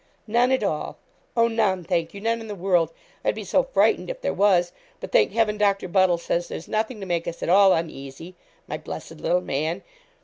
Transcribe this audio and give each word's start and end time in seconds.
'None 0.25 0.51
at 0.51 0.63
all; 0.63 0.97
oh, 1.37 1.47
none, 1.47 1.83
thank 1.83 2.11
you; 2.11 2.19
none 2.21 2.41
in 2.41 2.47
the 2.47 2.55
world. 2.55 2.91
I'd 3.23 3.35
be 3.35 3.43
so 3.43 3.61
frightened 3.61 4.09
if 4.09 4.19
there 4.21 4.33
was. 4.33 4.71
But, 4.99 5.11
thank 5.11 5.31
Heaven, 5.31 5.59
Doctor 5.59 5.87
Buddle 5.87 6.17
says 6.17 6.47
there's 6.47 6.67
nothing 6.67 6.99
to 7.01 7.05
make 7.05 7.27
us 7.27 7.43
at 7.43 7.49
all 7.49 7.71
uneasy. 7.73 8.33
My 8.67 8.79
blessed 8.79 9.17
little 9.21 9.41
man! 9.41 9.83